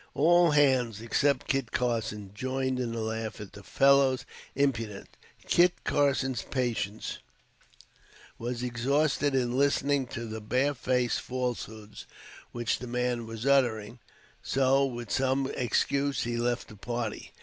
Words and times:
All 0.15 0.49
hands, 0.49 0.99
except 0.99 1.47
Kit 1.47 1.71
Carson, 1.71 2.31
joined 2.33 2.79
in 2.79 2.91
the 2.91 3.01
laugh 3.01 3.39
at 3.39 3.53
the 3.53 3.61
fellow's 3.61 4.25
impudence. 4.55 5.09
Kit 5.47 5.73
Carson's 5.83 6.41
patience 6.41 7.19
was 8.39 8.63
exhausted 8.63 9.35
in 9.35 9.55
listening 9.59 10.07
to 10.07 10.25
the 10.25 10.41
barefaced 10.41 11.21
falsehoods 11.21 12.07
which 12.51 12.79
the 12.79 12.87
man 12.87 13.27
was 13.27 13.45
uttering; 13.45 13.99
so, 14.41 14.83
with 14.87 15.11
some 15.11 15.45
excuse, 15.55 16.23
he 16.23 16.35
left 16.35 16.69
the 16.69 16.75
party. 16.75 17.31